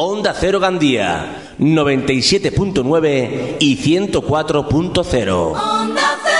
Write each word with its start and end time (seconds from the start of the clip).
Onda 0.00 0.32
Cero 0.32 0.60
Gandía, 0.60 1.54
97.9 1.58 3.56
y 3.58 3.76
104.0. 3.78 5.56
Onda 5.60 6.02
Cero. 6.22 6.38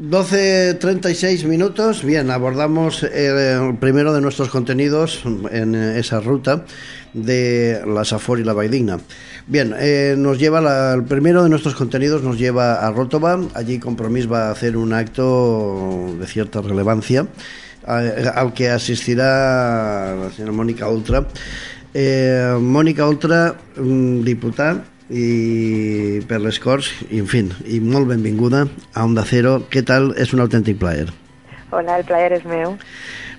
12.36 0.00 1.46
minutos. 1.46 2.04
Bien, 2.04 2.30
abordamos 2.30 3.02
el 3.02 3.76
primero 3.78 4.12
de 4.14 4.20
nuestros 4.20 4.50
contenidos 4.50 5.22
en 5.50 5.74
esa 5.74 6.20
ruta 6.20 6.64
de 7.12 7.82
la 7.86 8.04
Safor 8.04 8.38
y 8.38 8.44
la 8.44 8.52
Baidigna. 8.52 9.00
Bien, 9.48 9.74
eh, 9.76 10.14
nos 10.16 10.38
lleva 10.38 10.60
la- 10.60 10.94
el 10.94 11.02
primero 11.02 11.42
de 11.42 11.48
nuestros 11.48 11.74
contenidos 11.74 12.22
nos 12.22 12.38
lleva 12.38 12.86
a 12.86 12.92
Rótova. 12.92 13.40
Allí 13.54 13.80
Compromís 13.80 14.30
va 14.30 14.46
a 14.48 14.52
hacer 14.52 14.76
un 14.76 14.92
acto 14.92 16.14
de 16.20 16.26
cierta 16.28 16.60
relevancia 16.60 17.26
al 17.86 18.52
que 18.54 18.70
asistirá 18.70 20.14
la 20.16 20.30
señora 20.30 20.52
Mónica 20.52 20.88
Ultra. 20.88 21.24
Eh, 21.92 22.56
Mónica 22.60 23.06
Ultra, 23.06 23.54
mm, 23.76 24.24
diputada 24.24 24.84
i 25.10 26.20
per 26.26 26.40
les 26.40 26.58
Corts, 26.58 26.88
i 27.10 27.20
en 27.20 27.28
fin, 27.28 27.52
i 27.68 27.78
molt 27.80 28.08
benvinguda 28.08 28.64
a 28.94 29.04
Onda 29.04 29.24
Cero. 29.28 29.66
Què 29.70 29.84
tal? 29.84 30.14
És 30.16 30.32
un 30.32 30.40
autèntic 30.40 30.78
plaer. 30.80 31.12
Hola, 31.70 31.98
el 31.98 32.04
plaer 32.08 32.32
és 32.32 32.44
meu. 32.46 32.76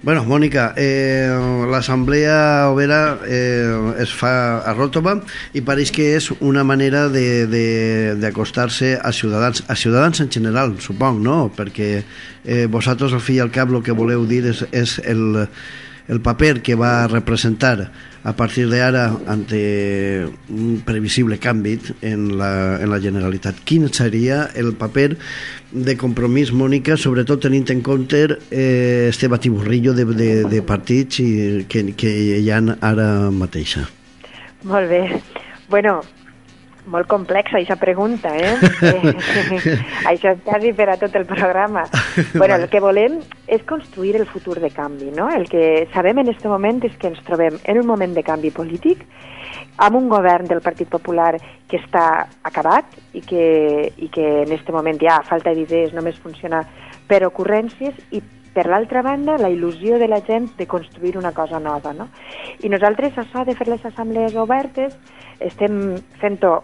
Bueno, 0.06 0.24
Mònica, 0.24 0.76
eh, 0.78 1.34
l'Assemblea 1.66 2.70
Overa 2.70 3.18
eh, 3.26 3.74
es 3.98 4.12
fa 4.14 4.62
a 4.62 4.74
Ròtova 4.78 5.16
i 5.58 5.64
pareix 5.66 5.90
que 5.90 6.06
és 6.20 6.28
una 6.46 6.62
manera 6.62 7.08
d'acostar-se 7.10 8.92
a 9.02 9.10
ciutadans, 9.10 9.64
a 9.66 9.74
ciutadans 9.74 10.22
en 10.22 10.30
general, 10.30 10.76
supong, 10.78 11.18
no? 11.26 11.50
Perquè 11.58 11.90
eh, 11.98 12.68
vosaltres, 12.70 13.18
al 13.18 13.26
fi 13.26 13.40
i 13.40 13.42
al 13.42 13.50
cap, 13.50 13.74
el 13.74 13.82
que 13.82 13.98
voleu 13.98 14.28
dir 14.30 14.44
és, 14.52 14.62
és 14.70 15.00
el, 15.10 15.50
el 16.08 16.22
paper 16.22 16.62
que 16.62 16.76
va 16.76 17.08
representar 17.08 17.92
a 18.26 18.34
partir 18.34 18.66
d'ara 18.70 19.06
ante 19.28 20.26
un 20.50 20.82
previsible 20.86 21.38
canvi 21.38 21.80
en 22.02 22.38
la, 22.38 22.82
en 22.82 22.90
la 22.90 23.00
Generalitat. 23.00 23.62
Quin 23.66 23.88
seria 23.94 24.50
el 24.56 24.74
paper 24.74 25.18
de 25.72 25.98
compromís, 25.98 26.54
Mònica, 26.54 26.98
sobretot 26.98 27.46
tenint 27.46 27.70
en 27.74 27.82
compte 27.86 28.26
eh, 28.50 29.08
este 29.10 29.30
batiburrillo 29.30 29.94
de, 29.94 30.06
de, 30.06 30.32
de 30.50 30.62
partits 30.66 31.22
i, 31.22 31.30
que, 31.70 31.86
que 31.94 32.12
hi 32.42 32.50
ha 32.50 32.62
ara 32.82 33.30
mateixa? 33.30 33.86
Molt 34.66 34.90
bé. 34.90 35.04
Bueno, 35.70 36.00
molt 36.92 37.08
complexa 37.10 37.58
aquesta 37.58 37.78
pregunta, 37.82 38.32
eh? 38.38 38.56
això 40.12 40.34
és 40.34 40.42
quasi 40.46 40.74
per 40.78 40.90
a 40.94 40.98
tot 41.02 41.16
el 41.16 41.26
programa. 41.26 41.86
Bueno, 42.36 42.56
el 42.56 42.68
que 42.70 42.82
volem 42.84 43.20
és 43.48 43.66
construir 43.68 44.16
el 44.20 44.28
futur 44.30 44.60
de 44.62 44.72
canvi, 44.74 45.12
no? 45.16 45.30
El 45.34 45.50
que 45.50 45.88
sabem 45.94 46.22
en 46.22 46.30
aquest 46.32 46.46
moment 46.50 46.84
és 46.86 46.96
que 47.02 47.12
ens 47.12 47.22
trobem 47.28 47.58
en 47.64 47.82
un 47.82 47.90
moment 47.90 48.14
de 48.16 48.24
canvi 48.26 48.54
polític 48.54 49.06
amb 49.78 49.98
un 49.98 50.08
govern 50.10 50.48
del 50.48 50.62
Partit 50.64 50.90
Popular 50.90 51.36
que 51.68 51.82
està 51.82 52.28
acabat 52.44 52.96
i 53.14 53.22
que, 53.22 53.46
i 53.98 54.10
que 54.14 54.28
en 54.44 54.54
aquest 54.54 54.72
moment 54.72 55.00
ja 55.02 55.20
falta 55.28 55.54
d'idees 55.56 55.94
només 55.94 56.20
funciona 56.22 56.64
per 57.10 57.26
ocurrències 57.28 57.98
i 58.16 58.22
per 58.56 58.70
l'altra 58.72 59.02
banda, 59.04 59.36
la 59.36 59.52
il·lusió 59.52 60.00
de 60.00 60.08
la 60.08 60.22
gent 60.24 60.48
de 60.56 60.66
construir 60.66 61.18
una 61.20 61.34
cosa 61.36 61.60
nova. 61.60 61.92
No? 61.94 62.08
I 62.64 62.72
nosaltres, 62.72 63.18
això 63.20 63.44
de 63.44 63.56
fer 63.60 63.68
les 63.68 63.84
assemblees 63.84 64.38
obertes, 64.40 64.96
estem 65.44 65.98
fent-ho 66.22 66.62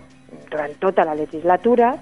durant 0.49 0.77
tota 0.79 1.05
la 1.05 1.15
legislatura. 1.15 1.95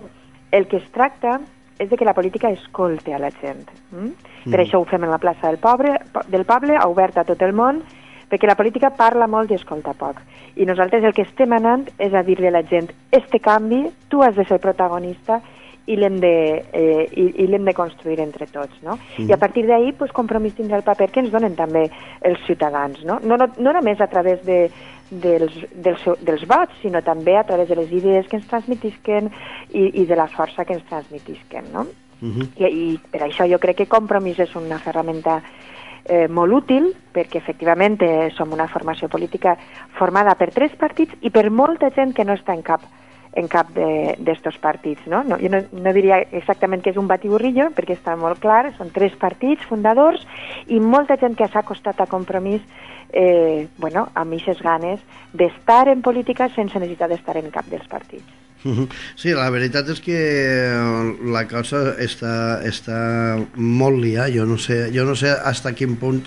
El 0.52 0.68
que 0.68 0.78
es 0.78 0.92
tracta 0.92 1.40
és 1.80 1.90
de 1.90 1.98
que 1.98 2.06
la 2.06 2.14
política 2.14 2.50
escolte 2.52 3.14
a 3.14 3.20
la 3.20 3.32
gent. 3.32 3.70
Mm? 3.92 4.12
Per 4.52 4.60
això 4.60 4.82
ho 4.82 4.88
fem 4.90 5.06
en 5.06 5.14
la 5.14 5.22
plaça 5.22 5.48
del, 5.48 5.60
poble, 5.64 5.96
del 6.28 6.46
poble, 6.46 6.76
oberta 6.86 7.22
a 7.22 7.28
tot 7.28 7.42
el 7.46 7.54
món, 7.56 7.84
perquè 8.30 8.50
la 8.50 8.58
política 8.60 8.92
parla 8.98 9.28
molt 9.28 9.52
i 9.52 9.58
escolta 9.58 9.96
poc. 9.98 10.20
I 10.60 10.68
nosaltres 10.68 11.06
el 11.08 11.16
que 11.16 11.26
estem 11.26 11.54
anant 11.56 11.88
és 11.98 12.14
a 12.14 12.24
dir-li 12.26 12.50
a 12.50 12.54
la 12.54 12.66
gent 12.68 12.92
este 13.16 13.40
canvi, 13.40 13.86
tu 14.10 14.22
has 14.24 14.36
de 14.36 14.46
ser 14.46 14.60
protagonista 14.60 15.40
i 15.90 15.98
l'hem 15.98 16.20
de, 16.22 16.34
eh, 16.74 17.06
i, 17.18 17.26
i 17.44 17.48
l'hem 17.50 17.66
de 17.66 17.74
construir 17.74 18.20
entre 18.22 18.46
tots, 18.52 18.78
no? 18.86 19.00
I 19.18 19.32
a 19.34 19.40
partir 19.42 19.66
d'ahir, 19.66 19.96
pues, 19.98 20.14
compromís 20.14 20.54
tindrà 20.58 20.78
el 20.78 20.86
paper 20.86 21.10
que 21.10 21.24
ens 21.24 21.32
donen 21.34 21.56
també 21.58 21.88
els 22.22 22.42
ciutadans, 22.46 23.02
no? 23.08 23.20
No, 23.24 23.40
no, 23.42 23.50
no 23.58 23.74
només 23.74 24.02
a 24.02 24.10
través 24.12 24.44
de, 24.46 24.60
dels, 25.10 25.56
dels, 25.74 26.04
dels 26.22 26.46
vots, 26.50 26.76
sinó 26.84 27.02
també 27.06 27.38
a 27.38 27.46
través 27.48 27.70
de 27.70 27.80
les 27.80 27.92
idees 27.92 28.28
que 28.30 28.38
ens 28.38 28.48
transmetisquen 28.52 29.32
i, 29.74 29.90
i 30.02 30.06
de 30.06 30.20
la 30.20 30.30
força 30.30 30.66
que 30.66 30.78
ens 30.78 30.86
transmetisquen, 30.92 31.74
no? 31.74 31.88
Uh 32.22 32.30
-huh. 32.36 32.48
I, 32.58 32.66
I 32.66 33.00
per 33.12 33.22
això 33.22 33.50
jo 33.50 33.60
crec 33.60 33.78
que 33.78 33.88
Compromís 33.88 34.40
és 34.40 34.56
una 34.56 34.78
ferramenta 34.78 35.42
eh, 36.06 36.28
molt 36.28 36.54
útil, 36.54 36.96
perquè 37.14 37.38
efectivament 37.38 38.02
eh, 38.02 38.30
som 38.36 38.52
una 38.54 38.68
formació 38.68 39.10
política 39.10 39.58
formada 39.98 40.36
per 40.36 40.52
tres 40.52 40.72
partits 40.76 41.16
i 41.22 41.30
per 41.30 41.50
molta 41.50 41.90
gent 41.90 42.14
que 42.14 42.26
no 42.26 42.34
està 42.34 42.54
en 42.54 42.62
cap 42.62 42.82
en 43.38 43.48
cap 43.48 43.70
d'estos 43.74 44.58
partits. 44.62 45.06
No? 45.08 45.22
No, 45.24 45.38
jo 45.42 45.52
no, 45.54 45.62
no 45.72 45.94
diria 45.94 46.22
exactament 46.32 46.84
que 46.84 46.94
és 46.94 47.00
un 47.02 47.10
batiburrillo, 47.10 47.70
perquè 47.78 47.98
està 47.98 48.16
molt 48.20 48.42
clar, 48.44 48.74
són 48.78 48.94
tres 48.96 49.16
partits 49.20 49.66
fundadors 49.70 50.26
i 50.68 50.80
molta 50.80 51.20
gent 51.22 51.38
que 51.38 51.48
s'ha 51.48 51.64
acostat 51.64 52.02
a 52.02 52.10
Compromís 52.10 52.66
eh, 53.14 53.68
bueno, 53.78 54.10
amb 54.14 54.34
aquestes 54.34 54.62
ganes 54.66 55.02
d'estar 55.34 55.88
en 55.90 56.02
política 56.02 56.50
sense 56.56 56.80
necessitat 56.80 57.14
d'estar 57.14 57.38
en 57.38 57.52
cap 57.54 57.70
dels 57.70 57.88
partits. 57.90 58.39
Sí, 59.16 59.32
la 59.32 59.48
veritat 59.54 59.88
és 59.94 60.02
que 60.04 60.18
la 61.32 61.46
cosa 61.48 61.94
està, 62.04 62.60
està 62.68 63.00
molt 63.56 64.02
liada. 64.02 64.28
Jo 64.34 64.46
no 64.50 64.58
sé, 64.60 64.90
jo 64.96 65.06
no 65.08 65.16
sé 65.16 65.32
hasta 65.32 65.72
quin 65.78 65.96
punt 66.00 66.26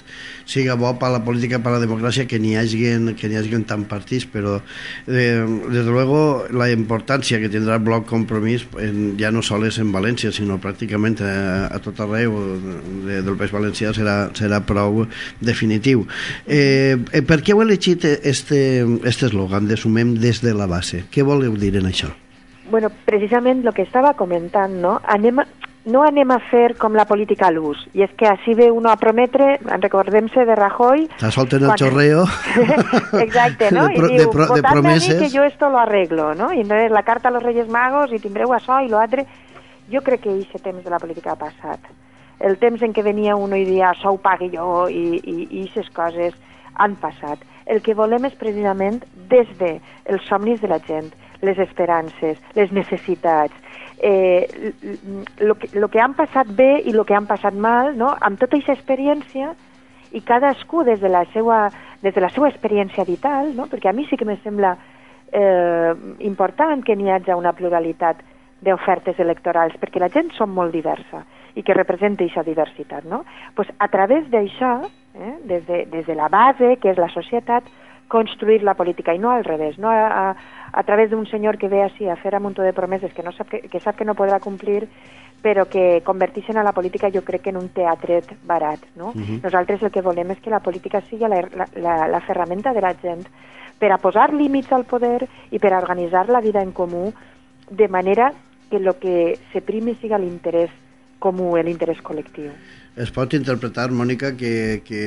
siga 0.48 0.74
bo 0.80 0.90
per 0.98 1.10
la 1.12 1.20
política, 1.24 1.60
per 1.62 1.74
la 1.74 1.82
democràcia 1.82 2.26
que 2.28 2.40
n'hi 2.40 2.54
hagi, 2.56 2.80
que 3.18 3.28
n'hi 3.28 3.38
hagi 3.38 3.60
tant 3.68 3.84
partits, 3.88 4.26
però 4.26 4.56
eh, 5.06 5.44
des 5.44 5.84
de 5.84 5.90
luego 5.90 6.46
la 6.50 6.70
importància 6.72 7.40
que 7.40 7.50
tindrà 7.52 7.76
el 7.78 7.84
bloc 7.84 8.08
compromís 8.08 8.64
en, 8.80 9.14
ja 9.20 9.30
no 9.30 9.44
sols 9.44 9.78
en 9.82 9.92
València, 9.94 10.32
sinó 10.32 10.58
pràcticament 10.62 11.20
a, 11.22 11.34
a 11.68 11.82
tot 11.84 12.00
arreu 12.00 12.38
de, 13.06 13.20
del 13.22 13.36
País 13.36 13.52
Valencià 13.54 13.92
serà, 13.96 14.16
serà 14.38 14.62
prou 14.66 15.04
definitiu. 15.40 16.06
Eh, 16.46 16.96
eh, 17.12 17.22
per 17.22 17.42
què 17.42 17.54
heu 17.54 17.62
elegit 17.64 18.08
este, 18.08 18.82
este 19.04 19.28
eslògan 19.28 19.68
de 19.68 19.76
sumem 19.76 20.16
des 20.16 20.42
de 20.42 20.56
la 20.56 20.70
base? 20.70 21.04
Què 21.12 21.24
voleu 21.26 21.56
dir 21.60 21.76
en 21.76 21.88
això? 21.92 22.12
Bueno, 22.72 22.88
precisament 23.04 23.60
el 23.66 23.74
que 23.76 23.84
estava 23.84 24.14
comentant, 24.16 24.72
no? 24.80 24.94
Anem 25.12 25.42
a, 25.42 25.44
no 25.92 26.02
anem 26.06 26.30
a 26.32 26.38
fer 26.48 26.72
com 26.80 26.94
la 26.96 27.04
política 27.04 27.48
a 27.50 27.52
l'ús. 27.52 27.76
I 27.92 28.04
és 28.06 28.12
que 28.16 28.26
així 28.30 28.54
ve 28.56 28.70
uno 28.72 28.88
a 28.88 28.96
prometre, 28.96 29.58
recordem-se 29.82 30.46
de 30.48 30.56
Rajoy... 30.56 31.04
Està 31.10 31.30
solten 31.34 31.66
el 31.66 31.72
quan- 31.74 31.80
chorreo 31.82 32.22
Exacte, 33.26 33.70
no? 33.74 33.88
de, 33.88 33.94
pro, 33.98 34.08
I 34.08 34.16
de, 34.16 34.18
diu, 34.22 34.30
pro, 34.30 34.46
de 34.46 34.60
a 34.60 34.62
mi 34.62 34.62
promeses. 34.70 35.18
que 35.20 35.28
jo 35.36 35.44
esto 35.44 35.68
lo 35.68 35.78
arreglo, 35.78 36.34
no? 36.34 36.52
I 36.52 36.60
entonces 36.60 36.90
la 36.90 37.02
carta 37.02 37.28
a 37.28 37.32
los 37.32 37.42
Reyes 37.42 37.68
Magos 37.68 38.12
i 38.12 38.20
tindreu 38.22 38.54
això 38.54 38.80
i 38.84 38.88
lo 38.88 38.98
altre. 38.98 39.26
Jo 39.92 40.00
crec 40.06 40.22
que 40.24 40.30
aquest 40.32 40.64
temps 40.64 40.84
de 40.84 40.90
la 40.90 40.98
política 41.02 41.32
ha 41.32 41.36
passat. 41.36 41.80
El 42.40 42.56
temps 42.58 42.80
en 42.82 42.94
què 42.94 43.02
venia 43.04 43.36
uno 43.36 43.56
i 43.56 43.64
dia 43.68 43.90
això 43.92 44.14
ho 44.14 44.18
pagui 44.18 44.48
jo 44.54 44.86
i 44.88 45.20
aquestes 45.20 45.90
coses 45.94 46.34
han 46.74 46.96
passat. 46.96 47.38
El 47.66 47.82
que 47.84 47.94
volem 47.94 48.24
és 48.26 48.34
precisament 48.34 49.02
des 49.30 49.46
de 49.60 49.76
els 50.10 50.24
somnis 50.26 50.60
de 50.62 50.70
la 50.72 50.80
gent, 50.86 51.12
les 51.42 51.58
esperances, 51.58 52.38
les 52.54 52.72
necessitats, 52.72 53.54
eh, 53.98 54.72
el 55.38 55.54
que, 55.58 55.68
lo 55.78 55.88
que 55.88 56.00
han 56.00 56.14
passat 56.14 56.48
bé 56.56 56.80
i 56.86 56.94
el 56.94 57.04
que 57.06 57.14
han 57.18 57.26
passat 57.26 57.54
mal, 57.54 57.92
no? 57.98 58.12
amb 58.20 58.38
tota 58.40 58.56
aquesta 58.56 58.76
experiència 58.78 59.52
i 60.12 60.22
cadascú 60.26 60.84
des 60.86 61.00
de 61.00 61.10
la 61.10 61.24
seva, 61.32 61.66
des 62.02 62.14
de 62.14 62.22
la 62.22 62.30
seva 62.30 62.50
experiència 62.50 63.06
vital, 63.08 63.52
no? 63.56 63.68
perquè 63.70 63.90
a 63.90 63.96
mi 63.96 64.06
sí 64.06 64.16
que 64.16 64.28
me 64.28 64.38
sembla 64.42 64.76
eh, 65.32 65.92
important 66.20 66.84
que 66.84 66.96
n'hi 66.96 67.10
hagi 67.10 67.34
una 67.34 67.54
pluralitat 67.56 68.22
d'ofertes 68.62 69.18
electorals, 69.18 69.74
perquè 69.82 69.98
la 69.98 70.10
gent 70.12 70.30
som 70.36 70.52
molt 70.54 70.72
diversa 70.74 71.24
i 71.58 71.64
que 71.66 71.74
representa 71.74 72.22
aquesta 72.22 72.46
diversitat. 72.46 73.04
No? 73.04 73.24
Pues 73.56 73.68
a 73.78 73.88
través 73.88 74.28
d'això, 74.30 74.76
eh, 75.14 75.36
des, 75.44 75.66
de, 75.66 75.84
des 75.90 76.06
de 76.06 76.14
la 76.14 76.28
base, 76.28 76.76
que 76.78 76.92
és 76.92 77.00
la 77.00 77.10
societat, 77.10 77.66
construir 78.08 78.62
la 78.62 78.74
política 78.74 79.14
i 79.14 79.18
no 79.18 79.30
al 79.30 79.44
revés, 79.44 79.78
no 79.78 79.88
a, 79.88 80.30
a, 80.30 80.36
a 80.72 80.82
través 80.82 81.10
d'un 81.10 81.26
senyor 81.26 81.58
que 81.58 81.68
ve 81.68 81.82
així 81.82 82.08
a 82.08 82.16
fer 82.16 82.34
un 82.36 82.42
munt 82.42 82.58
de 82.60 82.72
promeses 82.72 83.12
que, 83.12 83.22
no 83.22 83.32
sap 83.32 83.48
que, 83.48 83.60
que 83.68 83.80
sap 83.80 83.96
que 83.96 84.04
no 84.04 84.14
podrà 84.14 84.40
complir 84.40 84.88
però 85.42 85.66
que 85.66 86.02
converteixen 86.06 86.56
a 86.56 86.62
la 86.62 86.72
política 86.72 87.10
jo 87.10 87.24
crec 87.26 87.42
que 87.42 87.50
en 87.50 87.58
un 87.58 87.68
teatret 87.74 88.30
barat. 88.46 88.78
No? 88.94 89.08
Uh 89.08 89.14
-huh. 89.14 89.42
Nosaltres 89.42 89.82
el 89.82 89.90
que 89.90 90.00
volem 90.00 90.30
és 90.30 90.40
que 90.40 90.50
la 90.50 90.60
política 90.60 91.00
sigui 91.00 91.26
la, 91.26 91.42
la, 91.42 91.66
la, 91.74 92.08
la 92.08 92.20
ferramenta 92.20 92.72
de 92.72 92.80
la 92.80 92.94
gent 92.94 93.26
per 93.78 93.90
a 93.90 93.98
posar 93.98 94.32
límits 94.32 94.70
al 94.72 94.84
poder 94.84 95.28
i 95.50 95.58
per 95.58 95.72
a 95.72 95.78
organitzar 95.78 96.28
la 96.28 96.40
vida 96.40 96.62
en 96.62 96.70
comú 96.72 97.12
de 97.70 97.88
manera 97.88 98.32
que 98.70 98.76
el 98.76 98.94
que 98.96 99.38
se 99.52 99.60
primi 99.60 99.94
siga 99.96 100.18
l'interès 100.18 100.70
comú, 101.22 101.52
l'interès 101.56 102.02
col·lectiu. 102.04 102.50
Es 102.92 103.12
pot 103.14 103.32
interpretar, 103.32 103.88
Mònica, 103.94 104.34
que, 104.36 104.82
que 104.84 105.04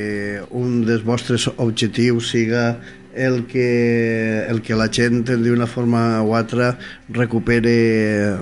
un 0.49 0.79
dels 0.87 1.03
vostres 1.05 1.45
objectius 1.61 2.31
siga 2.33 2.79
el 3.15 3.45
que, 3.47 4.45
el 4.49 4.61
que 4.61 4.75
la 4.75 4.87
gent 4.91 5.23
d'una 5.29 5.67
forma 5.69 6.21
o 6.21 6.33
altra 6.35 6.73
recupere 7.09 7.75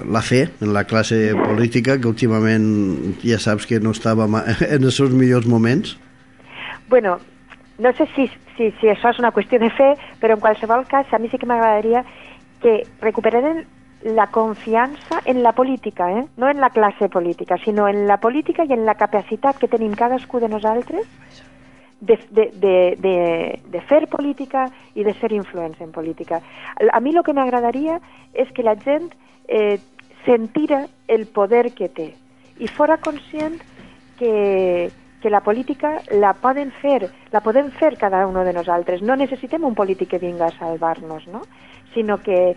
la 0.09 0.21
fe 0.21 0.47
en 0.61 0.73
la 0.73 0.85
classe 0.85 1.35
política, 1.37 1.99
que 1.99 2.09
últimament 2.09 3.19
ja 3.21 3.39
saps 3.39 3.67
que 3.69 3.79
no 3.79 3.91
estava 3.91 4.25
en 4.75 4.81
els 4.81 4.95
seus 4.95 5.11
millors 5.11 5.45
moments. 5.45 5.97
Bueno, 6.89 7.19
no 7.79 7.93
sé 7.93 8.07
si, 8.15 8.29
si, 8.57 8.71
si 8.79 8.89
això 8.89 9.13
és 9.13 9.21
una 9.21 9.33
qüestió 9.35 9.59
de 9.61 9.69
fe, 9.75 9.93
però 10.21 10.37
en 10.37 10.43
qualsevol 10.43 10.87
cas 10.89 11.11
a 11.13 11.19
mi 11.19 11.29
sí 11.29 11.37
que 11.37 11.49
m'agradaria 11.49 12.03
que 12.63 12.81
recuperaren 13.01 13.65
la 14.03 14.27
confiança 14.27 15.21
en 15.25 15.43
la 15.43 15.53
política, 15.53 16.11
eh? 16.11 16.25
no 16.37 16.49
en 16.49 16.59
la 16.59 16.69
classe 16.69 17.09
política, 17.09 17.57
sinó 17.63 17.87
en 17.87 18.05
la 18.07 18.17
política 18.17 18.65
i 18.65 18.73
en 18.73 18.85
la 18.85 18.95
capacitat 18.95 19.57
que 19.57 19.71
tenim 19.71 19.93
cadascú 19.95 20.39
de 20.39 20.49
nosaltres 20.49 21.07
de, 22.01 22.19
de, 22.31 22.51
de, 22.53 22.97
de, 22.99 23.59
de 23.63 23.81
fer 23.87 24.07
política 24.11 24.65
i 24.93 25.05
de 25.07 25.13
ser 25.21 25.31
influents 25.31 25.79
en 25.79 25.91
política. 25.91 26.41
A 26.91 26.99
mi 26.99 27.15
el 27.15 27.23
que 27.23 27.33
m'agradaria 27.33 28.01
és 28.33 28.51
que 28.51 28.63
la 28.63 28.75
gent 28.75 29.07
eh, 29.47 29.79
sentira 30.25 30.87
el 31.07 31.25
poder 31.27 31.71
que 31.71 31.87
té 31.87 32.11
i 32.59 32.67
fora 32.67 32.99
conscient 32.99 33.55
que, 34.19 34.91
que 35.21 35.29
la 35.29 35.39
política 35.41 36.01
la 36.11 36.33
poden 36.35 36.75
fer, 36.83 37.07
la 37.31 37.39
podem 37.39 37.71
fer 37.79 37.95
cada 37.97 38.27
un 38.27 38.35
de 38.35 38.53
nosaltres. 38.53 39.01
No 39.01 39.15
necessitem 39.15 39.63
un 39.63 39.75
polític 39.75 40.11
que 40.11 40.19
vinga 40.19 40.51
a 40.51 40.57
salvar-nos, 40.59 41.27
no? 41.27 41.41
sinó 41.93 42.17
que 42.17 42.55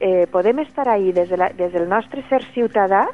eh, 0.00 0.26
podem 0.30 0.58
estar 0.60 0.88
ahí 0.88 1.12
des, 1.12 1.28
de 1.28 1.36
la, 1.36 1.50
des 1.50 1.72
del 1.72 1.88
nostre 1.88 2.22
ser 2.28 2.42
ciutadà 2.54 3.06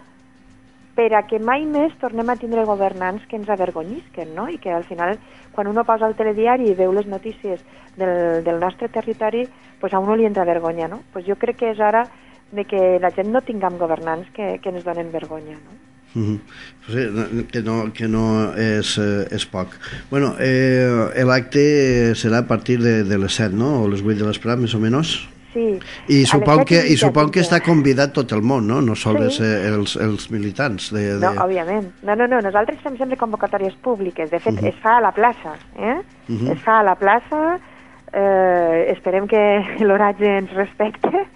per 0.94 1.12
a 1.14 1.22
que 1.26 1.38
mai 1.38 1.64
més 1.64 1.94
tornem 2.00 2.28
a 2.28 2.36
tindre 2.36 2.66
governants 2.68 3.24
que 3.28 3.38
ens 3.38 3.48
avergonyisquen, 3.48 4.34
no? 4.34 4.48
I 4.50 4.58
que 4.58 4.72
al 4.74 4.84
final, 4.84 5.18
quan 5.54 5.70
uno 5.70 5.84
posa 5.88 6.08
el 6.10 6.16
telediari 6.18 6.70
i 6.70 6.76
veu 6.76 6.92
les 6.92 7.06
notícies 7.06 7.62
del, 7.96 8.42
del 8.44 8.58
nostre 8.60 8.90
territori, 8.92 9.46
pues 9.80 9.94
a 9.94 10.00
uno 10.02 10.16
li 10.16 10.26
entra 10.28 10.44
vergonya, 10.44 10.88
no? 10.88 11.02
Pues 11.12 11.24
jo 11.26 11.38
crec 11.40 11.62
que 11.62 11.70
és 11.72 11.80
hora 11.80 12.04
de 12.52 12.66
que 12.66 12.98
la 13.00 13.12
gent 13.14 13.30
no 13.30 13.40
tinguem 13.46 13.78
governants 13.78 14.28
que, 14.34 14.58
que 14.60 14.74
ens 14.74 14.84
donen 14.84 15.12
vergonya, 15.14 15.56
no? 15.56 15.78
Uh 16.12 16.22
-huh. 16.26 17.46
que 17.46 17.62
no, 17.62 17.92
que 17.92 18.08
no 18.08 18.52
és, 18.56 18.98
eh, 18.98 19.28
és 19.30 19.46
poc. 19.46 19.68
Bueno, 20.10 20.34
eh, 20.40 21.22
l'acte 21.24 22.14
serà 22.16 22.38
a 22.38 22.46
partir 22.46 22.82
de, 22.82 23.04
de 23.04 23.16
les 23.16 23.32
7, 23.32 23.54
no? 23.54 23.84
O 23.84 23.88
les 23.88 24.02
8 24.02 24.18
de 24.18 24.26
l'esperat, 24.26 24.58
més 24.58 24.74
o 24.74 24.80
menys? 24.80 25.28
Sí. 25.52 25.80
I 26.08 26.20
supon 26.30 26.62
que, 26.68 26.78
i 26.92 26.96
supon 27.00 27.32
que 27.34 27.42
està 27.42 27.58
convidat 27.64 28.12
tot 28.14 28.32
el 28.36 28.42
món, 28.46 28.68
no? 28.70 28.78
No 28.84 28.94
sols 28.94 29.40
sí. 29.40 29.48
els, 29.70 29.96
els 29.98 30.28
militants. 30.30 30.92
De, 30.94 31.02
de... 31.16 31.18
No, 31.24 31.32
òbviament. 31.44 31.90
No, 32.06 32.14
no, 32.14 32.28
no. 32.30 32.38
Nosaltres 32.44 32.78
fem 32.84 32.96
sempre 33.00 33.18
convocatòries 33.18 33.74
públiques. 33.82 34.30
De 34.30 34.38
fet, 34.38 34.54
uh 34.54 34.60
-huh. 34.60 34.68
es 34.68 34.78
fa 34.82 34.96
a 34.98 35.00
la 35.00 35.12
plaça. 35.12 35.56
Eh? 35.76 35.98
Uh 36.28 36.36
-huh. 36.36 36.52
Es 36.52 36.62
fa 36.62 36.80
a 36.80 36.82
la 36.82 36.94
plaça. 36.94 37.58
Eh, 38.12 38.92
esperem 38.92 39.26
que 39.26 39.64
l'oratge 39.88 40.26
ens 40.26 40.52
respecte 40.52 41.26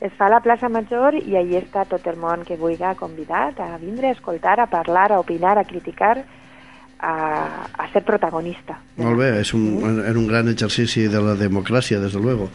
es 0.00 0.12
fa 0.12 0.26
a 0.26 0.30
la 0.30 0.40
plaça 0.40 0.68
Major 0.68 1.14
i 1.16 1.36
allí 1.38 1.56
està 1.56 1.86
tot 1.88 2.06
el 2.06 2.18
món 2.20 2.44
que 2.44 2.58
vulgui 2.60 2.84
convidat 2.98 3.60
a 3.60 3.76
vindre, 3.78 4.08
a 4.08 4.12
escoltar, 4.12 4.60
a 4.60 4.66
parlar, 4.66 5.12
a 5.12 5.20
opinar, 5.20 5.56
a 5.58 5.64
criticar, 5.64 6.24
a, 6.98 7.66
a 7.76 7.92
ser 7.92 8.02
protagonista. 8.04 8.78
Molt 8.96 9.18
bé, 9.20 9.28
és 9.42 9.52
un, 9.52 9.64
en 9.84 10.16
un 10.16 10.26
gran 10.28 10.48
exercici 10.48 11.06
de 11.12 11.20
la 11.20 11.34
democràcia, 11.36 12.00
des 12.00 12.14
de 12.16 12.20
luego. 12.22 12.48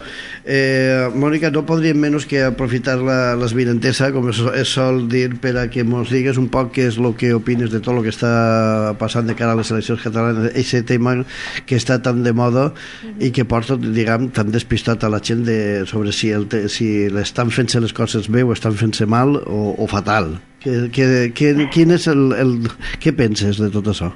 Eh, 0.44 1.10
Mònica, 1.14 1.52
no 1.54 1.62
podríem 1.70 2.00
menys 2.02 2.26
que 2.26 2.42
aprofitar 2.48 2.98
la, 2.98 3.36
l'esvirentesa, 3.38 4.10
com 4.16 4.32
es, 4.34 4.42
es 4.58 4.74
sol 4.74 5.06
dir, 5.12 5.38
per 5.42 5.54
a 5.62 5.68
que 5.70 5.86
ens 5.86 6.14
digues 6.14 6.42
un 6.42 6.50
poc 6.54 6.74
què 6.78 6.90
és 6.90 6.98
el 6.98 7.14
que 7.18 7.34
opines 7.38 7.70
de 7.74 7.80
tot 7.80 7.94
el 7.94 8.04
que 8.08 8.14
està 8.14 8.96
passant 9.00 9.30
de 9.30 9.38
cara 9.38 9.54
a 9.54 9.62
les 9.62 9.72
eleccions 9.72 10.02
catalanes, 10.02 10.50
aquest 10.52 10.90
tema 10.90 11.20
que 11.70 11.78
està 11.78 12.02
tan 12.02 12.24
de 12.26 12.34
moda 12.34 12.72
-huh. 12.74 13.16
i 13.20 13.32
que 13.32 13.46
porta, 13.46 13.78
diguem, 13.78 14.30
tan 14.30 14.52
despistat 14.52 15.04
a 15.04 15.10
la 15.10 15.22
gent 15.22 15.46
de, 15.46 15.86
sobre 15.86 16.12
si, 16.12 16.32
el 16.32 16.48
si 16.70 17.10
l'estan 17.10 17.52
fent-se 17.52 17.80
les 17.80 17.94
coses 17.94 18.30
bé 18.30 18.44
o 18.44 18.54
estan 18.54 18.74
fent-se 18.74 19.06
mal 19.06 19.36
o, 19.46 19.76
o 19.78 19.88
fatal. 19.88 20.40
Que, 20.62 20.90
que, 20.94 21.06
que, 21.34 21.54
quin 21.74 21.92
és 21.96 22.06
el, 22.12 22.28
el, 22.38 22.52
què 23.02 23.14
penses 23.18 23.58
de 23.58 23.72
tot 23.74 23.88
això? 23.90 24.12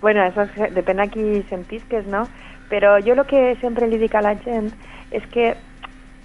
Bueno, 0.00 0.24
eso 0.24 0.46
es, 0.46 0.70
depèn 0.72 1.02
a 1.02 1.08
qui 1.12 1.42
sentisques, 1.50 2.06
no? 2.08 2.24
Però 2.70 2.94
jo 3.04 3.12
el 3.12 3.26
que 3.28 3.56
sempre 3.60 3.88
li 3.90 3.98
dic 4.00 4.14
a 4.16 4.22
la 4.24 4.32
gent 4.40 4.70
és 5.12 5.26
que 5.34 5.52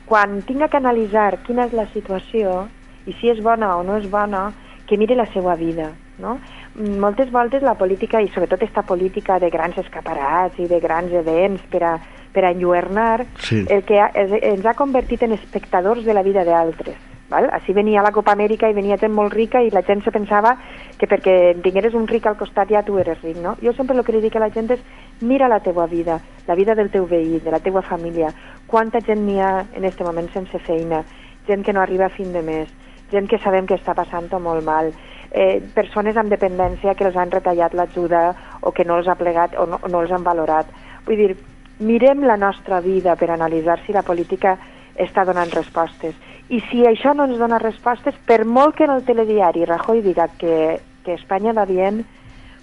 quan 0.05 0.41
tinga 0.47 0.69
que 0.69 0.77
analitzar 0.77 1.41
quina 1.43 1.65
és 1.65 1.73
la 1.75 1.87
situació 1.91 2.67
i 3.09 3.15
si 3.19 3.31
és 3.33 3.41
bona 3.43 3.75
o 3.75 3.83
no 3.83 3.97
és 3.97 4.05
bona, 4.09 4.51
que 4.87 4.97
mire 5.01 5.17
la 5.17 5.25
seva 5.33 5.55
vida, 5.59 5.89
no? 6.21 6.37
Moltes 6.75 7.31
voltes 7.33 7.63
la 7.65 7.73
política, 7.75 8.21
i 8.21 8.29
sobretot 8.29 8.61
esta 8.63 8.83
política 8.83 9.39
de 9.39 9.49
grans 9.49 9.77
escaparats 9.81 10.59
i 10.59 10.67
de 10.69 10.79
grans 10.79 11.11
events 11.11 11.63
per 11.71 11.83
a, 11.83 11.95
per 12.31 12.45
a 12.45 12.51
enlluernar, 12.51 13.25
Sí. 13.39 13.65
el 13.69 13.83
que 13.83 13.99
ha, 13.99 14.07
es, 14.13 14.31
ens 14.41 14.65
ha 14.65 14.73
convertit 14.75 15.23
en 15.23 15.33
espectadors 15.33 16.05
de 16.05 16.13
la 16.13 16.23
vida 16.23 16.45
d'altres. 16.45 16.95
Val? 17.29 17.47
Així 17.57 17.73
venia 17.73 18.03
la 18.05 18.11
Copa 18.13 18.35
Amèrica 18.35 18.69
i 18.69 18.75
venia 18.77 18.99
gent 19.01 19.13
molt 19.13 19.33
rica 19.33 19.61
i 19.63 19.71
la 19.73 19.81
gent 19.87 20.03
se 20.05 20.13
pensava 20.13 20.55
que 20.99 21.07
perquè 21.09 21.55
tingueres 21.65 21.95
un 21.97 22.05
ric 22.07 22.27
al 22.29 22.37
costat 22.37 22.69
ja 22.69 22.83
tu 22.85 22.99
eres 23.01 23.21
ric, 23.23 23.39
no? 23.41 23.55
Jo 23.63 23.73
sempre 23.73 23.97
el 23.97 24.05
que 24.05 24.13
li 24.13 24.21
dic 24.21 24.35
a 24.37 24.43
la 24.43 24.51
gent 24.53 24.69
és 24.75 24.83
mira 25.21 25.49
la 25.49 25.59
teua 25.59 25.87
vida, 25.87 26.19
la 26.47 26.55
vida 26.55 26.75
del 26.75 26.91
teu 26.93 27.07
veí, 27.09 27.39
de 27.39 27.51
la 27.51 27.59
teua 27.59 27.81
família. 27.81 28.29
Quanta 28.67 29.01
gent 29.01 29.25
n'hi 29.25 29.39
ha 29.41 29.65
en 29.73 29.85
aquest 29.85 30.05
moment 30.05 30.29
sense 30.33 30.61
feina, 30.67 31.01
gent 31.47 31.65
que 31.65 31.73
no 31.73 31.81
arriba 31.81 32.05
a 32.05 32.13
fin 32.13 32.31
de 32.33 32.43
mes, 32.45 32.69
gent 33.11 33.27
que 33.29 33.41
sabem 33.41 33.65
que 33.65 33.79
està 33.79 33.95
passant-ho 33.97 34.39
molt 34.39 34.63
mal, 34.65 34.91
eh, 35.31 35.61
persones 35.73 36.17
amb 36.17 36.29
dependència 36.29 36.93
que 36.93 37.09
els 37.09 37.17
han 37.17 37.33
retallat 37.33 37.73
l'ajuda 37.73 38.23
o 38.61 38.71
que 38.71 38.85
no 38.85 38.99
els 38.99 39.07
ha 39.07 39.17
plegat 39.17 39.57
o 39.57 39.65
no, 39.65 39.81
no 39.89 40.01
els 40.01 40.11
han 40.11 40.23
valorat. 40.23 40.69
Vull 41.05 41.17
dir, 41.17 41.35
mirem 41.79 42.23
la 42.23 42.37
nostra 42.37 42.79
vida 42.81 43.15
per 43.15 43.31
analitzar 43.31 43.79
si 43.85 43.93
la 43.93 44.05
política 44.05 44.57
està 44.95 45.25
donant 45.25 45.51
respostes. 45.51 46.15
I 46.49 46.59
si 46.69 46.83
això 46.85 47.15
no 47.17 47.25
ens 47.25 47.39
dona 47.41 47.57
respostes, 47.57 48.15
per 48.27 48.45
molt 48.45 48.75
que 48.77 48.85
en 48.85 48.93
el 48.93 49.03
telediari 49.05 49.65
Rajoy 49.65 50.03
diga 50.05 50.27
que, 50.37 50.79
que 51.03 51.15
Espanya 51.17 51.53
va 51.53 51.65
bien, 51.65 52.03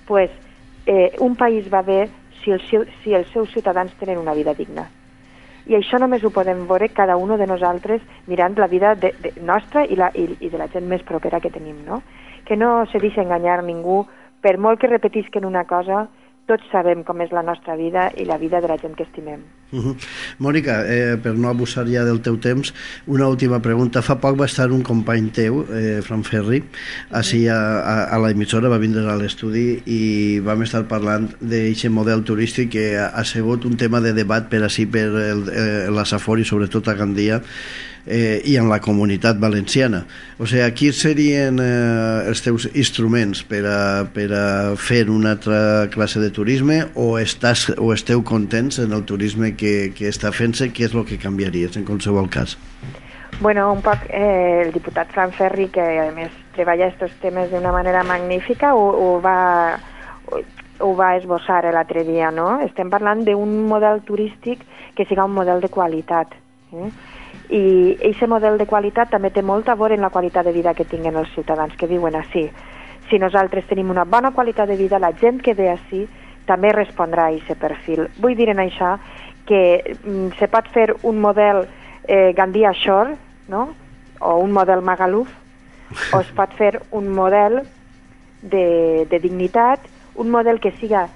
pues, 0.06 0.31
eh, 0.87 1.17
un 1.19 1.34
país 1.37 1.67
va 1.73 1.82
bé 1.82 2.08
si, 2.44 2.52
el 2.52 2.61
seu, 2.69 2.84
si 3.02 3.14
els 3.14 3.29
seus 3.34 3.50
ciutadans 3.50 3.93
tenen 3.99 4.19
una 4.19 4.34
vida 4.34 4.55
digna. 4.55 4.88
I 5.67 5.76
això 5.79 5.99
només 5.99 6.25
ho 6.25 6.31
podem 6.34 6.64
veure 6.67 6.88
cada 6.90 7.17
un 7.17 7.37
de 7.38 7.46
nosaltres 7.46 8.02
mirant 8.26 8.56
la 8.58 8.67
vida 8.67 8.94
de, 8.94 9.12
de 9.23 9.32
nostra 9.43 9.85
i, 9.87 9.99
la, 9.99 10.11
i, 10.14 10.26
i 10.40 10.50
de 10.50 10.58
la 10.58 10.67
gent 10.70 10.88
més 10.90 11.02
propera 11.06 11.40
que 11.40 11.50
tenim, 11.55 11.85
no? 11.87 12.02
Que 12.46 12.56
no 12.56 12.85
se 12.90 12.99
deixa 12.99 13.23
enganyar 13.23 13.62
ningú, 13.62 14.02
per 14.43 14.58
molt 14.58 14.81
que 14.81 14.90
repetisquen 14.90 15.46
una 15.46 15.64
cosa, 15.70 16.08
tots 16.50 16.69
sabem 16.73 17.03
com 17.06 17.21
és 17.23 17.33
la 17.33 17.43
nostra 17.47 17.77
vida 17.79 18.11
i 18.19 18.27
la 18.29 18.39
vida 18.39 18.61
de 18.61 18.71
la 18.71 18.79
gent 18.81 18.97
que 18.99 19.05
estimem. 19.06 19.43
Uh 19.73 19.81
-huh. 19.81 19.97
Mònica, 20.39 20.85
eh, 20.85 21.17
per 21.17 21.35
no 21.35 21.49
abusar 21.49 21.87
ja 21.87 22.05
del 22.05 22.21
teu 22.21 22.37
temps, 22.37 22.75
una 23.06 23.27
última 23.27 23.61
pregunta. 23.61 24.03
Fa 24.03 24.21
poc 24.21 24.39
va 24.39 24.44
estar 24.44 24.71
un 24.71 24.83
company 24.83 25.31
teu, 25.31 25.65
eh, 25.73 26.03
Fran 26.03 26.25
Ferri, 26.25 26.62
a, 27.11 27.21
a, 27.21 28.05
a 28.05 28.19
l'emissora, 28.19 28.69
va 28.69 28.79
vindre 28.79 29.00
a 29.09 29.17
l'estudi 29.17 29.83
i 29.87 30.41
vam 30.41 30.62
estar 30.62 30.87
parlant 30.87 31.31
d'aquest 31.41 31.91
model 31.91 32.23
turístic 32.23 32.71
que 32.71 32.99
ha, 32.99 33.06
ha 33.06 33.25
sigut 33.25 33.65
un 33.65 33.77
tema 33.77 34.00
de 34.00 34.12
debat 34.12 34.49
per 34.49 34.62
així 34.62 34.87
per 34.87 35.09
el, 35.09 35.49
eh, 35.49 35.90
la 35.90 36.05
Safor 36.05 36.38
i 36.38 36.45
sobretot 36.45 36.88
a 36.88 36.95
Gandia 36.95 37.43
eh, 38.06 38.40
i 38.44 38.56
en 38.56 38.68
la 38.71 38.80
comunitat 38.80 39.38
valenciana. 39.40 40.02
O 40.38 40.47
sigui, 40.49 40.66
quins 40.78 41.02
serien 41.04 41.61
eh, 41.62 42.28
els 42.28 42.42
teus 42.44 42.68
instruments 42.73 43.44
per 43.49 43.62
a, 43.68 43.80
per 44.12 44.28
a 44.35 44.47
fer 44.76 45.04
una 45.11 45.37
altra 45.37 45.88
classe 45.92 46.23
de 46.23 46.32
turisme 46.35 46.82
o, 46.94 47.16
estàs, 47.21 47.68
o 47.78 47.92
esteu 47.94 48.25
contents 48.26 48.80
en 48.82 48.92
el 48.92 49.06
turisme 49.09 49.54
que, 49.56 49.92
que 49.97 50.11
està 50.11 50.32
fent-se? 50.35 50.73
Què 50.75 50.88
és 50.88 50.97
el 50.97 51.06
que 51.09 51.21
canviaries 51.23 51.78
en 51.78 51.87
qualsevol 51.88 52.30
cas? 52.32 52.56
Bueno, 53.40 53.73
un 53.73 53.80
poc 53.82 54.04
eh, 54.11 54.62
el 54.66 54.75
diputat 54.75 55.11
Fran 55.14 55.32
Ferri, 55.35 55.71
que 55.73 55.82
a 56.02 56.11
més 56.14 56.35
treballa 56.56 56.90
aquests 56.92 57.23
temes 57.23 57.50
d'una 57.50 57.73
manera 57.75 58.04
magnífica, 58.06 58.75
ho, 58.76 58.90
ho 58.92 59.16
va 59.25 59.80
ho 60.82 60.94
va 60.99 61.14
esbossar 61.16 61.62
l'altre 61.71 62.02
dia, 62.04 62.30
no? 62.35 62.59
Estem 62.64 62.90
parlant 62.90 63.23
d'un 63.26 63.52
model 63.71 64.02
turístic 64.06 64.64
que 64.97 65.06
siga 65.06 65.26
un 65.28 65.35
model 65.37 65.62
de 65.62 65.71
qualitat. 65.71 66.35
Eh? 66.73 66.88
I 67.52 67.62
aquest 68.09 68.30
model 68.32 68.56
de 68.56 68.66
qualitat 68.66 69.11
també 69.12 69.28
té 69.30 69.42
molt 69.44 69.68
a 69.68 69.76
veure 69.76 69.94
en 69.94 70.00
la 70.00 70.11
qualitat 70.11 70.47
de 70.47 70.54
vida 70.56 70.73
que 70.75 70.88
tinguen 70.88 71.18
els 71.21 71.32
ciutadans 71.35 71.75
que 71.76 71.90
viuen 71.90 72.16
així. 72.16 72.47
Si 73.11 73.18
nosaltres 73.21 73.66
tenim 73.68 73.90
una 73.92 74.06
bona 74.09 74.30
qualitat 74.32 74.71
de 74.71 74.78
vida, 74.78 74.99
la 74.99 75.12
gent 75.12 75.42
que 75.44 75.52
ve 75.54 75.68
així 75.68 76.06
també 76.49 76.73
respondrà 76.73 77.28
a 77.28 77.35
aquest 77.37 77.61
perfil. 77.61 78.06
Vull 78.18 78.37
dir 78.38 78.49
en 78.54 78.62
això 78.62 78.97
que 79.47 79.82
mm, 79.82 80.32
se 80.38 80.49
pot 80.49 80.68
fer 80.73 80.94
un 81.02 81.21
model 81.21 81.66
eh, 82.09 82.32
Gandia 82.32 82.73
Shore, 82.73 83.16
no? 83.49 83.68
o 84.21 84.37
un 84.38 84.52
model 84.52 84.82
Magaluf, 84.82 85.28
o 86.14 86.21
es 86.21 86.30
pot 86.32 86.52
fer 86.56 86.80
un 86.90 87.11
model 87.12 87.62
de, 88.40 89.06
de 89.11 89.18
dignitat, 89.18 89.82
un 90.14 90.30
model 90.30 90.61
que 90.61 90.73
siga 90.78 91.09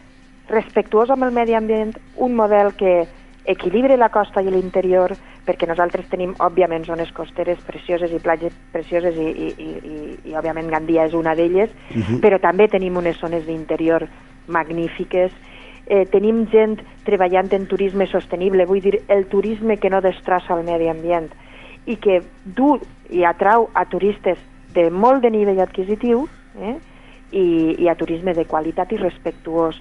respectuós 0.50 1.10
amb 1.10 1.24
el 1.26 1.32
medi 1.34 1.54
ambient, 1.54 1.94
un 2.16 2.34
model 2.36 2.74
que 2.76 3.06
equilibre 3.46 3.96
la 3.96 4.10
costa 4.10 4.42
i 4.42 4.50
l'interior, 4.50 5.14
perquè 5.46 5.68
nosaltres 5.68 6.08
tenim, 6.10 6.34
òbviament, 6.42 6.84
zones 6.84 7.12
costeres 7.14 7.60
precioses 7.66 8.12
i 8.12 8.18
platges 8.22 8.54
precioses 8.72 9.16
i, 9.16 9.26
i, 9.30 9.50
i, 9.56 9.68
i, 9.70 9.98
i 10.30 10.36
òbviament, 10.36 10.70
Gandia 10.70 11.06
és 11.06 11.14
una 11.14 11.34
d'elles, 11.34 11.70
uh 11.70 11.96
-huh. 11.96 12.20
però 12.20 12.40
també 12.40 12.68
tenim 12.68 12.96
unes 12.96 13.18
zones 13.18 13.46
d'interior 13.46 14.08
magnífiques, 14.48 15.32
eh, 15.86 16.06
tenim 16.10 16.46
gent 16.50 16.80
treballant 17.04 17.52
en 17.52 17.66
turisme 17.66 18.06
sostenible, 18.06 18.66
vull 18.66 18.80
dir, 18.80 19.00
el 19.08 19.26
turisme 19.26 19.78
que 19.78 19.90
no 19.90 20.00
destrossa 20.00 20.54
el 20.54 20.64
medi 20.64 20.88
ambient 20.88 21.30
i 21.86 21.96
que 21.96 22.22
du 22.44 22.80
i 23.10 23.24
atrau 23.24 23.70
a 23.74 23.84
turistes 23.86 24.38
de 24.74 24.90
molt 24.90 25.22
de 25.22 25.30
nivell 25.30 25.62
adquisitiu 25.62 26.26
eh, 26.60 26.74
i, 27.30 27.76
i 27.78 27.88
a 27.88 27.94
turisme 27.94 28.34
de 28.34 28.44
qualitat 28.44 28.92
i 28.92 28.96
respectuós. 29.02 29.80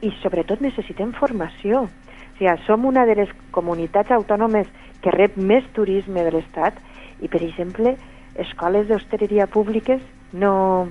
i 0.00 0.08
sobretot 0.22 0.62
necessitem 0.64 1.10
formació. 1.12 1.82
O 1.82 2.36
sigui, 2.38 2.52
som 2.64 2.86
una 2.88 3.02
de 3.04 3.18
les 3.18 3.32
comunitats 3.52 4.10
autònomes 4.10 4.66
que 5.02 5.12
rep 5.14 5.36
més 5.36 5.64
turisme 5.76 6.24
de 6.24 6.32
l'Estat 6.34 6.78
i, 7.20 7.28
per 7.28 7.42
exemple, 7.42 7.96
escoles 8.40 8.88
d'hostaleria 8.88 9.48
públiques 9.50 10.00
no 10.32 10.88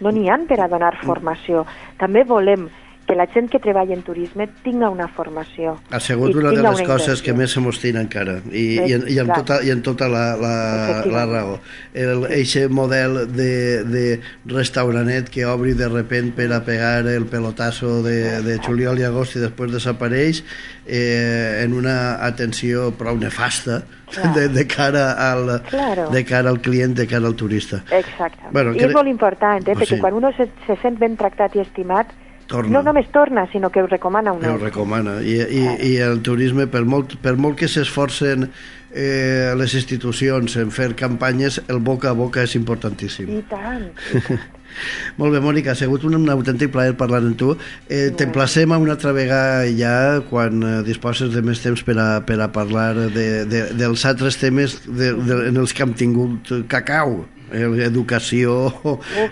no 0.00 0.12
han 0.28 0.46
per 0.46 0.58
a 0.60 0.68
donar 0.68 0.92
formació. 1.00 1.64
També 1.96 2.24
volem 2.24 2.68
que 3.06 3.14
la 3.14 3.26
gent 3.30 3.48
que 3.50 3.60
treballa 3.62 3.94
en 3.94 4.02
turisme 4.02 4.48
tinga 4.64 4.90
una 4.90 5.06
formació. 5.08 5.76
Ha 5.94 6.00
sigut 6.00 6.34
una 6.34 6.50
de 6.50 6.62
les 6.62 6.80
una 6.80 6.86
coses 6.88 7.22
que 7.22 7.32
més 7.36 7.52
se 7.54 7.60
mostina 7.62 8.02
encara 8.02 8.40
i, 8.50 8.64
i, 8.82 8.92
en, 8.96 9.06
i, 9.08 9.18
en 9.22 9.30
Clar. 9.30 9.38
tota, 9.42 9.58
i 9.62 9.70
en 9.70 9.82
tota 9.86 10.08
la, 10.10 10.24
la, 10.40 10.54
la 11.06 11.24
raó. 11.30 11.58
El, 11.94 12.26
eixe 12.34 12.66
model 12.68 13.22
de, 13.32 13.84
de 13.86 14.04
restauranet 14.50 15.30
que 15.30 15.46
obri 15.46 15.76
de 15.78 15.88
repent 15.92 16.32
per 16.36 16.50
a 16.52 16.62
pegar 16.66 17.06
el 17.06 17.26
pelotazo 17.30 18.02
de, 18.02 18.42
de 18.42 18.58
juliol 18.66 18.98
i 18.98 19.06
agost 19.06 19.36
i 19.38 19.44
després 19.44 19.70
desapareix 19.72 20.42
eh, 20.86 21.62
en 21.64 21.74
una 21.74 22.24
atenció 22.26 22.90
prou 22.98 23.16
nefasta 23.18 23.84
Clar. 24.10 24.34
de, 24.34 24.48
de, 24.54 24.66
cara 24.66 25.12
al, 25.30 25.62
Claro. 25.70 26.10
de 26.10 26.24
cara 26.24 26.50
al 26.50 26.60
client, 26.60 26.94
de 26.98 27.06
cara 27.06 27.26
al 27.26 27.34
turista. 27.34 27.82
Exacte. 27.90 28.42
Bueno, 28.52 28.74
I 28.74 28.84
és 28.86 28.94
molt 28.94 29.10
important, 29.10 29.62
eh? 29.66 29.74
Pues 29.74 29.86
perquè 29.86 29.96
sí. 29.96 30.02
quan 30.02 30.14
uno 30.14 30.30
se, 30.36 30.46
se 30.66 30.76
sent 30.82 30.98
ben 30.98 31.16
tractat 31.18 31.56
i 31.56 31.62
estimat, 31.64 32.12
Torna. 32.46 32.70
no 32.78 32.82
només 32.86 33.08
torna, 33.10 33.46
sinó 33.50 33.70
que 33.74 33.82
ho 33.82 33.88
recomana 33.90 34.32
un 34.32 34.40
que 34.40 34.46
ho 34.46 34.54
altre. 34.54 34.68
recomana 34.70 35.16
i, 35.22 35.40
i, 35.42 35.62
i 35.90 35.94
el 36.04 36.20
turisme 36.22 36.68
per 36.70 36.84
molt, 36.86 37.16
per 37.22 37.34
molt 37.36 37.58
que 37.58 37.66
s'esforcen 37.68 38.46
eh, 38.94 39.52
les 39.58 39.74
institucions 39.74 40.54
en 40.62 40.70
fer 40.70 40.92
campanyes 40.94 41.58
el 41.66 41.80
boca 41.82 42.10
a 42.12 42.16
boca 42.18 42.44
és 42.46 42.54
importantíssim 42.54 43.32
I 43.38 43.42
tant, 43.50 43.88
i 44.14 44.22
tant. 44.28 44.44
molt 45.18 45.32
bé 45.34 45.40
Mònica, 45.42 45.72
ha 45.72 45.78
sigut 45.78 46.04
un, 46.06 46.18
un 46.20 46.30
autèntic 46.32 46.70
plaer 46.74 46.94
parlar 47.00 47.22
amb 47.24 47.36
tu 47.40 47.52
eh, 47.88 48.10
t'emplacem 48.16 48.72
a 48.72 48.78
una 48.78 48.94
altra 48.94 49.12
vegada 49.16 49.66
ja 49.74 50.20
quan 50.30 50.62
eh, 50.62 50.74
disposes 50.86 51.34
de 51.34 51.42
més 51.42 51.62
temps 51.64 51.82
per 51.82 51.98
a, 51.98 52.10
per 52.26 52.38
a 52.44 52.50
parlar 52.54 52.92
de, 53.10 53.28
de, 53.48 53.62
dels 53.74 54.06
altres 54.06 54.38
temes 54.38 54.78
de, 54.86 55.12
de, 55.16 55.40
en 55.50 55.64
els 55.64 55.74
que 55.74 55.82
hem 55.86 55.96
tingut 55.98 56.54
cacau 56.70 57.24
educació, 57.52 58.54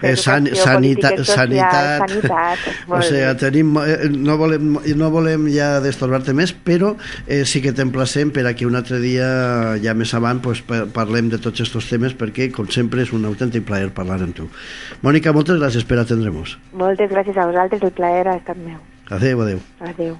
eh, 0.02 0.14
san, 0.16 0.46
sanita, 0.54 1.10
socials, 1.16 1.28
sanitat, 1.28 2.08
sanitat, 2.10 2.58
o 2.88 3.00
sigui, 3.02 3.20
bé. 3.20 3.34
tenim, 3.40 3.72
eh, 3.82 4.08
no, 4.10 4.36
volem, 4.40 4.76
no 4.96 5.10
volem 5.14 5.48
ja 5.52 5.80
destorbar-te 5.84 6.34
més, 6.36 6.52
però 6.54 6.94
eh, 7.26 7.44
sí 7.44 7.62
que 7.64 7.72
t'emplacem 7.76 8.30
per 8.34 8.46
a 8.46 8.54
que 8.54 8.66
un 8.68 8.76
altre 8.78 9.00
dia, 9.02 9.28
ja 9.82 9.94
més 9.94 10.14
avant, 10.14 10.40
pues, 10.44 10.62
pa- 10.66 10.84
parlem 10.86 11.30
de 11.32 11.38
tots 11.38 11.60
aquests 11.64 11.90
temes, 11.90 12.14
perquè, 12.18 12.50
com 12.54 12.68
sempre, 12.70 13.02
és 13.02 13.12
un 13.12 13.24
autèntic 13.28 13.64
plaer 13.66 13.90
parlar 13.94 14.20
amb 14.22 14.34
tu. 14.36 14.48
Mònica, 15.02 15.32
moltes 15.34 15.58
gràcies 15.60 15.84
per 15.88 15.98
atendre-nos. 16.02 16.58
Moltes 16.72 17.10
gràcies 17.10 17.36
a 17.38 17.46
vosaltres, 17.50 17.82
el 17.82 17.92
plaer 17.96 18.28
ha 18.28 18.36
estat 18.38 18.56
meu. 18.60 18.78
Adéu, 19.10 19.42
adéu. 19.42 19.60
Adéu. 19.80 20.16